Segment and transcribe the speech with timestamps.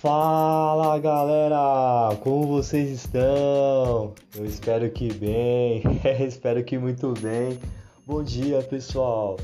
[0.00, 4.14] Fala galera, como vocês estão?
[4.34, 5.82] Eu espero que bem,
[6.26, 7.58] espero que muito bem.
[8.06, 9.36] Bom dia pessoal,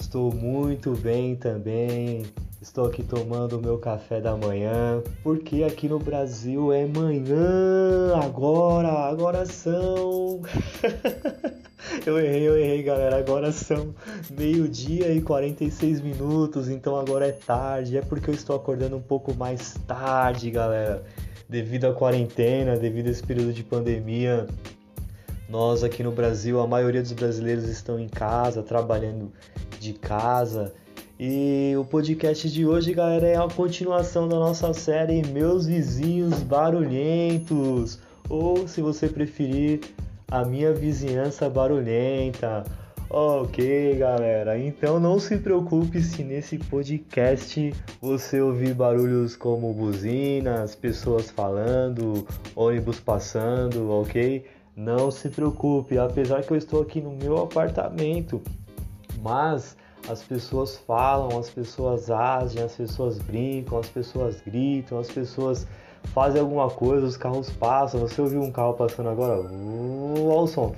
[0.00, 2.24] estou muito bem também.
[2.62, 8.88] Estou aqui tomando o meu café da manhã, porque aqui no Brasil é manhã, agora,
[8.88, 10.40] agora são.
[12.04, 13.18] eu errei, eu errei, galera.
[13.18, 13.94] Agora são
[14.30, 17.96] meio-dia e 46 minutos, então agora é tarde.
[17.96, 21.02] É porque eu estou acordando um pouco mais tarde, galera.
[21.48, 24.46] Devido à quarentena, devido a esse período de pandemia,
[25.48, 29.32] nós aqui no Brasil, a maioria dos brasileiros estão em casa, trabalhando
[29.80, 30.74] de casa.
[31.18, 37.98] E o podcast de hoje, galera, é a continuação da nossa série Meus Vizinhos Barulhentos,
[38.28, 39.80] ou se você preferir,
[40.30, 42.64] a minha vizinhança barulhenta.
[43.10, 51.30] Ok, galera, então não se preocupe se nesse podcast você ouvir barulhos como buzinas, pessoas
[51.30, 54.44] falando, ônibus passando, ok?
[54.76, 58.42] Não se preocupe, apesar que eu estou aqui no meu apartamento,
[59.22, 59.74] mas
[60.06, 65.66] as pessoas falam, as pessoas agem, as pessoas brincam, as pessoas gritam, as pessoas
[66.04, 68.00] fazem alguma coisa, os carros passam.
[68.00, 69.40] Você ouviu um carro passando agora?
[69.40, 70.72] Olha o som.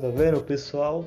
[0.00, 0.38] Tá vendo?
[0.38, 1.04] O pessoal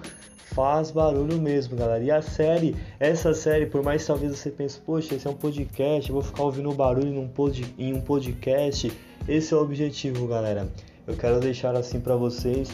[0.54, 2.04] faz barulho mesmo, galera.
[2.04, 5.36] E a série, essa série, por mais que talvez você pense, poxa, esse é um
[5.36, 8.92] podcast, vou ficar ouvindo barulho num pod, em um podcast.
[9.28, 10.68] Esse é o objetivo, galera.
[11.08, 12.70] Eu quero deixar assim para vocês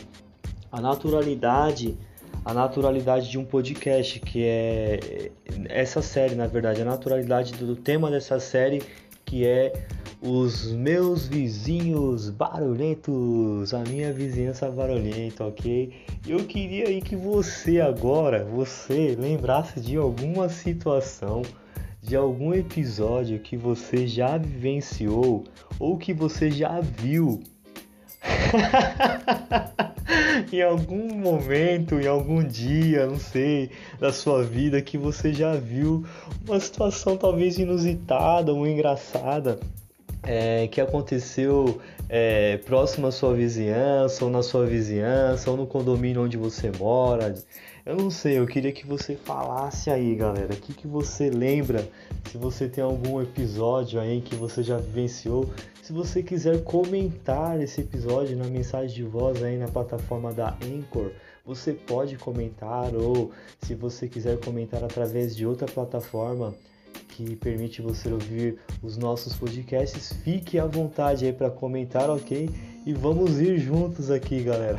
[0.72, 1.98] a naturalidade
[2.48, 5.32] a naturalidade de um podcast, que é
[5.68, 8.82] essa série, na verdade, a naturalidade do tema dessa série,
[9.26, 9.74] que é
[10.22, 15.92] os meus vizinhos barulhentos, a minha vizinhança barulhenta, ok?
[16.26, 21.42] Eu queria aí que você agora, você lembrasse de alguma situação,
[22.02, 25.44] de algum episódio que você já vivenciou
[25.78, 27.44] ou que você já viu
[30.52, 36.06] em algum momento, em algum dia, não sei, da sua vida que você já viu
[36.48, 39.60] uma situação talvez inusitada ou engraçada
[40.28, 41.80] é, que aconteceu
[42.10, 47.34] é, próximo à sua vizinhança, ou na sua vizinhança, ou no condomínio onde você mora.
[47.86, 51.88] Eu não sei, eu queria que você falasse aí, galera, o que, que você lembra,
[52.30, 55.50] se você tem algum episódio aí que você já vivenciou,
[55.82, 61.12] se você quiser comentar esse episódio na mensagem de voz aí na plataforma da Anchor,
[61.46, 66.54] você pode comentar, ou se você quiser comentar através de outra plataforma,
[67.18, 70.14] que permite você ouvir os nossos podcasts.
[70.24, 72.48] Fique à vontade aí para comentar, ok?
[72.86, 74.78] E vamos ir juntos aqui, galera.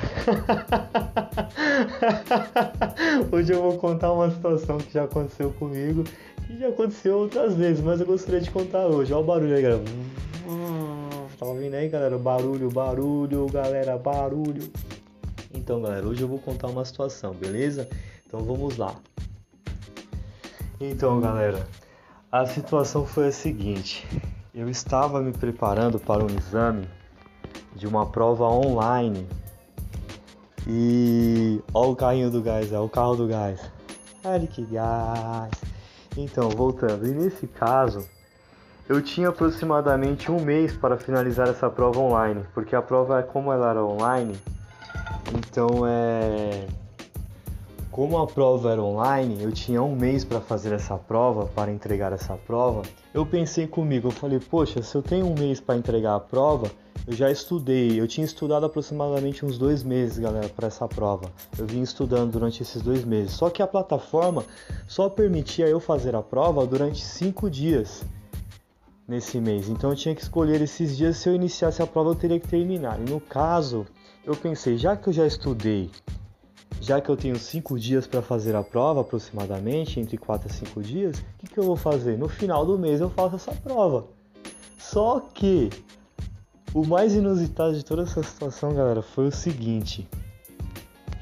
[3.32, 6.04] Hoje eu vou contar uma situação que já aconteceu comigo
[6.48, 9.12] e já aconteceu outras vezes, mas eu gostaria de contar hoje.
[9.12, 9.82] Olha o barulho aí, galera.
[11.38, 12.16] Tá ouvindo aí, galera?
[12.18, 14.70] Barulho, barulho, galera, barulho.
[15.52, 17.88] Então, galera, hoje eu vou contar uma situação, beleza?
[18.26, 18.94] Então vamos lá.
[20.80, 21.66] Então, galera,
[22.30, 24.06] a situação foi a seguinte:
[24.54, 26.88] eu estava me preparando para um exame
[27.74, 29.26] de uma prova online
[30.66, 33.60] e olha o carrinho do gás, é o carro do gás.
[34.24, 35.50] Olha que gás.
[36.16, 38.06] Então, voltando, e nesse caso,
[38.88, 43.70] eu tinha aproximadamente um mês para finalizar essa prova online, porque a prova, como ela
[43.70, 44.36] era online,
[45.32, 46.66] então é
[47.90, 52.12] como a prova era online, eu tinha um mês para fazer essa prova, para entregar
[52.12, 52.82] essa prova.
[53.12, 56.70] Eu pensei comigo, eu falei, poxa, se eu tenho um mês para entregar a prova,
[57.06, 57.98] eu já estudei.
[57.98, 61.32] Eu tinha estudado aproximadamente uns dois meses, galera, para essa prova.
[61.58, 63.32] Eu vim estudando durante esses dois meses.
[63.32, 64.44] Só que a plataforma
[64.86, 68.04] só permitia eu fazer a prova durante cinco dias
[69.06, 69.68] nesse mês.
[69.68, 71.16] Então eu tinha que escolher esses dias.
[71.16, 73.00] Se eu iniciasse a prova, eu teria que terminar.
[73.00, 73.86] E no caso,
[74.24, 75.90] eu pensei, já que eu já estudei
[76.80, 80.82] já que eu tenho 5 dias para fazer a prova, aproximadamente, entre 4 a 5
[80.82, 82.16] dias, o que, que eu vou fazer?
[82.16, 84.06] No final do mês eu faço essa prova.
[84.78, 85.70] Só que
[86.74, 90.08] o mais inusitado de toda essa situação, galera, foi o seguinte: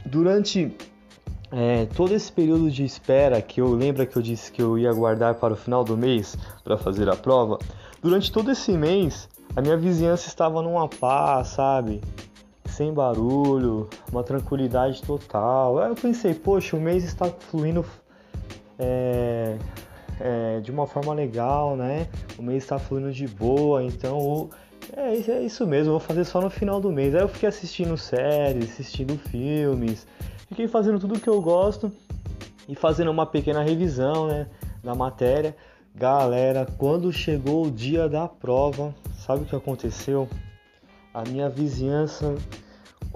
[0.05, 0.75] durante
[1.51, 4.91] é, todo esse período de espera que eu lembro que eu disse que eu ia
[4.91, 7.59] aguardar para o final do mês para fazer a prova,
[8.03, 12.03] durante todo esse mês a minha vizinhança estava numa paz, sabe?
[12.77, 15.79] Sem barulho, uma tranquilidade total.
[15.79, 17.83] Aí eu pensei, poxa, o mês está fluindo
[18.79, 19.57] é,
[20.21, 22.07] é, de uma forma legal, né?
[22.39, 24.51] O mês está fluindo de boa, então
[24.95, 27.15] é, é, isso mesmo, vou fazer só no final do mês.
[27.15, 30.07] Aí eu fiquei assistindo séries, assistindo filmes,
[30.47, 31.91] fiquei fazendo tudo que eu gosto
[32.69, 34.47] e fazendo uma pequena revisão, né?
[34.83, 35.57] na matéria.
[35.95, 40.29] Galera, quando chegou o dia da prova, sabe o que aconteceu?
[41.15, 42.35] A minha vizinhança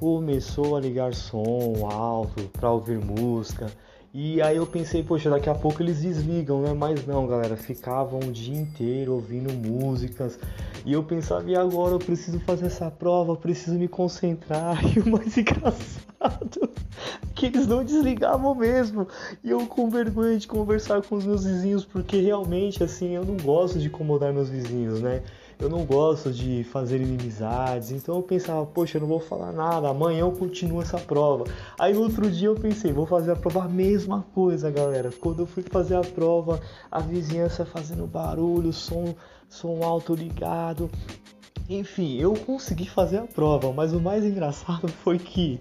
[0.01, 3.71] começou a ligar som alto para ouvir música.
[4.15, 6.73] E aí eu pensei, poxa, daqui a pouco eles desligam, né?
[6.73, 10.39] Mas não, galera, ficavam o dia inteiro ouvindo músicas.
[10.87, 14.81] E eu pensava, e agora eu preciso fazer essa prova, preciso me concentrar.
[14.97, 16.71] E o mais engraçado
[17.35, 19.07] que eles não desligavam mesmo.
[19.45, 23.37] E eu com vergonha de conversar com os meus vizinhos, porque realmente assim, eu não
[23.37, 25.23] gosto de incomodar meus vizinhos, né?
[25.61, 29.91] Eu não gosto de fazer inimizades, então eu pensava, poxa, eu não vou falar nada,
[29.91, 31.45] amanhã eu continuo essa prova.
[31.79, 35.11] Aí no outro dia eu pensei, vou fazer a prova a mesma coisa, galera.
[35.21, 36.59] Quando eu fui fazer a prova,
[36.91, 39.15] a vizinhança fazendo barulho, som,
[39.51, 40.91] som alto ligado.
[41.69, 45.61] Enfim, eu consegui fazer a prova, mas o mais engraçado foi que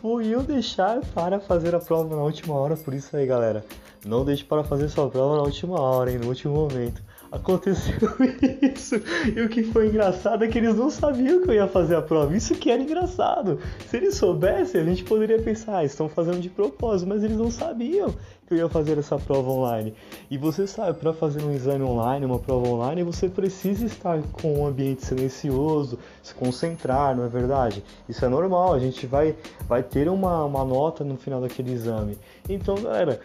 [0.00, 3.62] fui eu deixar para fazer a prova na última hora, por isso aí, galera.
[4.02, 7.94] Não deixe para fazer sua prova na última hora, hein, no último momento aconteceu
[8.74, 8.96] isso.
[9.34, 12.02] E o que foi engraçado é que eles não sabiam que eu ia fazer a
[12.02, 12.36] prova.
[12.36, 13.58] Isso que era engraçado.
[13.88, 17.50] Se eles soubessem, a gente poderia pensar, ah, estão fazendo de propósito, mas eles não
[17.50, 18.14] sabiam
[18.46, 19.94] que eu ia fazer essa prova online.
[20.30, 24.60] E você sabe, para fazer um exame online, uma prova online, você precisa estar com
[24.60, 27.82] um ambiente silencioso, se concentrar, não é verdade?
[28.08, 29.34] Isso é normal, a gente vai,
[29.66, 32.16] vai ter uma, uma nota no final daquele exame.
[32.48, 33.20] Então, galera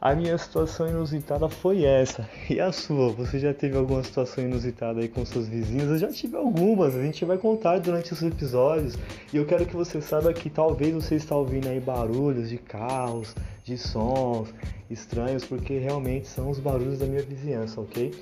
[0.00, 2.28] a minha situação inusitada foi essa.
[2.48, 3.12] E a sua?
[3.12, 5.88] Você já teve alguma situação inusitada aí com seus vizinhos?
[5.88, 8.96] Eu já tive algumas, a gente vai contar durante os episódios.
[9.32, 13.34] E eu quero que você saiba que talvez você está ouvindo aí barulhos de carros,
[13.64, 14.48] de sons
[14.88, 18.14] estranhos, porque realmente são os barulhos da minha vizinhança, ok?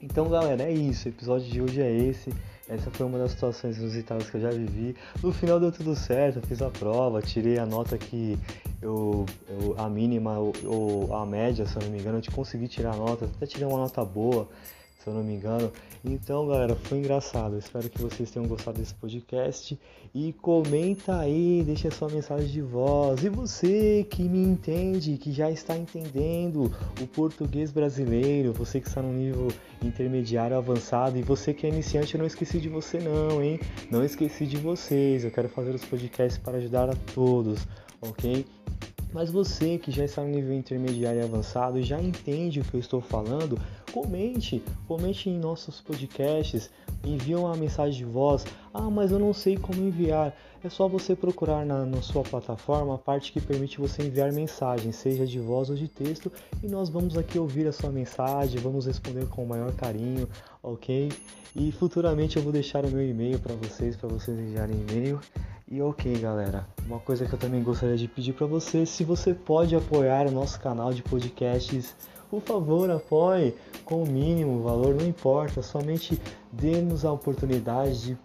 [0.00, 1.08] Então, galera, é isso.
[1.08, 2.32] O episódio de hoje é esse.
[2.68, 4.94] Essa foi uma das situações inusitadas que eu já vivi.
[5.22, 8.38] No final deu tudo certo, fiz a prova, tirei a nota que
[8.80, 12.96] eu, eu a mínima ou a média, se eu não me engano, eu consegui tirar
[12.96, 14.48] nota, até tirei uma nota boa,
[15.02, 15.72] se eu não me engano.
[16.04, 17.58] Então, galera, foi engraçado.
[17.58, 19.78] Espero que vocês tenham gostado desse podcast
[20.14, 23.24] e comenta aí, deixa sua mensagem de voz.
[23.24, 29.02] E você que me entende, que já está entendendo o português brasileiro, você que está
[29.02, 29.48] no nível
[29.82, 33.58] intermediário avançado e você que é iniciante, eu não esqueci de você não, hein?
[33.90, 35.24] Não esqueci de vocês.
[35.24, 37.66] Eu quero fazer os podcasts para ajudar a todos
[38.00, 38.46] ok?
[39.12, 42.80] Mas você que já está no nível intermediário e avançado já entende o que eu
[42.80, 43.58] estou falando,
[43.92, 46.70] comente, comente em nossos podcasts,
[47.04, 48.44] envie uma mensagem de voz.
[48.72, 50.36] Ah, mas eu não sei como enviar.
[50.62, 54.90] É só você procurar na, na sua plataforma a parte que permite você enviar mensagem,
[54.90, 56.32] seja de voz ou de texto,
[56.62, 60.28] e nós vamos aqui ouvir a sua mensagem, vamos responder com o maior carinho,
[60.62, 61.10] ok?
[61.54, 65.20] E futuramente eu vou deixar o meu e-mail para vocês, para vocês enviarem e-mail.
[65.70, 69.34] E ok, galera, uma coisa que eu também gostaria de pedir para você, se você
[69.34, 71.94] pode apoiar o nosso canal de podcasts,
[72.30, 73.54] por favor, apoie
[73.84, 76.18] com o mínimo valor, não importa, somente
[76.50, 78.18] dê-nos a oportunidade de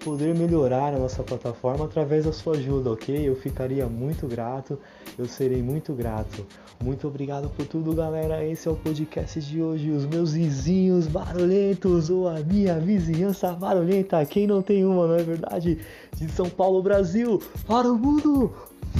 [0.00, 3.28] poder melhorar a nossa plataforma através da sua ajuda, ok?
[3.28, 4.78] Eu ficaria muito grato,
[5.18, 6.44] eu serei muito grato.
[6.82, 8.44] Muito obrigado por tudo, galera.
[8.44, 9.90] Esse é o podcast de hoje.
[9.90, 14.24] Os meus vizinhos barulhentos ou a minha vizinhança barulhenta.
[14.24, 15.78] Quem não tem uma, não é verdade?
[16.16, 18.52] De São Paulo, Brasil, para o mundo.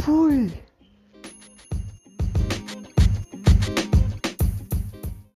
[0.03, 0.51] Fui!